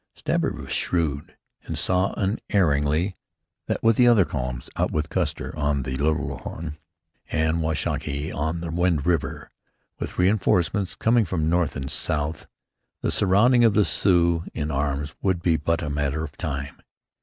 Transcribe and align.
Stabber 0.15 0.51
was 0.51 0.71
shrewd, 0.71 1.37
and 1.65 1.77
saw 1.77 2.15
unerringly 2.17 3.17
that 3.67 3.83
with 3.83 3.99
other 3.99 4.25
columns 4.25 4.67
out 4.75 4.89
from 4.89 5.01
Custer 5.03 5.55
on 5.55 5.83
the 5.83 5.95
Little 5.95 6.39
Horn 6.39 6.79
and 7.29 7.61
Washakie 7.61 8.31
on 8.31 8.61
the 8.61 8.71
Wind 8.71 9.05
River, 9.05 9.51
with 9.99 10.17
reinforcements 10.17 10.95
coming 10.95 11.23
from 11.25 11.51
north 11.51 11.75
and 11.75 11.91
south, 11.91 12.47
the 13.01 13.11
surrounding 13.11 13.63
of 13.63 13.75
the 13.75 13.85
Sioux 13.85 14.43
in 14.55 14.71
arms 14.71 15.13
would 15.21 15.43
be 15.43 15.55
but 15.55 15.83
a 15.83 15.89
matter 15.91 16.23
of 16.23 16.35
time. 16.35 16.81